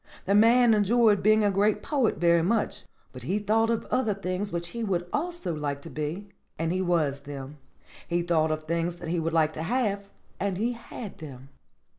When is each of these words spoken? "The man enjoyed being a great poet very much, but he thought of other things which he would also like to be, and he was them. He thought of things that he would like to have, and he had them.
"The 0.25 0.33
man 0.33 0.73
enjoyed 0.73 1.21
being 1.21 1.43
a 1.43 1.51
great 1.51 1.83
poet 1.83 2.17
very 2.17 2.41
much, 2.41 2.85
but 3.11 3.21
he 3.21 3.37
thought 3.37 3.69
of 3.69 3.85
other 3.91 4.15
things 4.15 4.51
which 4.51 4.69
he 4.69 4.83
would 4.83 5.07
also 5.13 5.53
like 5.53 5.79
to 5.83 5.91
be, 5.91 6.27
and 6.57 6.73
he 6.73 6.81
was 6.81 7.19
them. 7.19 7.59
He 8.07 8.23
thought 8.23 8.49
of 8.51 8.63
things 8.63 8.95
that 8.95 9.09
he 9.09 9.19
would 9.19 9.31
like 9.33 9.53
to 9.53 9.61
have, 9.61 10.09
and 10.39 10.57
he 10.57 10.71
had 10.71 11.19
them. 11.19 11.49